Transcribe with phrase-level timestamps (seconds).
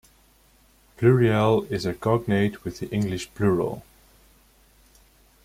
[0.97, 3.83] Pluriel is a cognate with the English "plural".